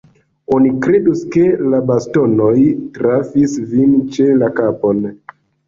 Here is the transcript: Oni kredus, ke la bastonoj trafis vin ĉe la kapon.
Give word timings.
Oni 0.53 0.69
kredus, 0.85 1.21
ke 1.35 1.43
la 1.73 1.83
bastonoj 1.91 2.55
trafis 2.97 3.55
vin 3.77 3.95
ĉe 4.19 4.29
la 4.43 4.53
kapon. 4.59 5.09